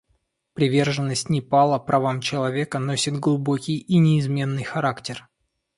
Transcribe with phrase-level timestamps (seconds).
[0.55, 5.29] Приверженность Непала правам человека носит глубокий и неизменный характер.